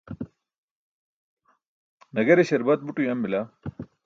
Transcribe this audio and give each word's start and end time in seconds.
nagare 2.13 2.43
śarbat 2.49 2.79
but 2.85 2.97
uyam 3.03 3.19
bila 3.23 3.41